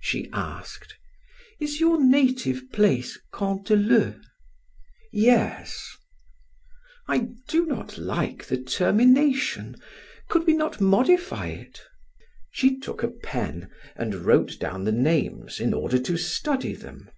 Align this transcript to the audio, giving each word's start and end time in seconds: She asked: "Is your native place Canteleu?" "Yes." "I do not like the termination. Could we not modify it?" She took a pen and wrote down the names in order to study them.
She 0.00 0.28
asked: 0.32 0.96
"Is 1.60 1.78
your 1.78 2.02
native 2.04 2.72
place 2.72 3.16
Canteleu?" 3.32 4.20
"Yes." 5.12 5.96
"I 7.06 7.28
do 7.46 7.66
not 7.66 7.96
like 7.96 8.46
the 8.46 8.56
termination. 8.56 9.76
Could 10.28 10.48
we 10.48 10.54
not 10.54 10.80
modify 10.80 11.46
it?" 11.50 11.78
She 12.50 12.80
took 12.80 13.04
a 13.04 13.10
pen 13.10 13.70
and 13.94 14.16
wrote 14.26 14.58
down 14.58 14.82
the 14.82 14.90
names 14.90 15.60
in 15.60 15.72
order 15.72 16.00
to 16.00 16.16
study 16.16 16.74
them. 16.74 17.08